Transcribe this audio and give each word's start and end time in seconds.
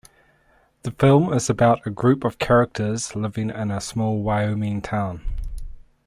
The 0.81 0.89
film 0.89 1.31
is 1.31 1.47
about 1.47 1.85
a 1.85 1.91
group 1.91 2.23
of 2.23 2.39
characters 2.39 3.15
living 3.15 3.51
in 3.51 3.69
a 3.69 3.79
small 3.79 4.23
Wyoming 4.23 4.81
town. 4.81 5.21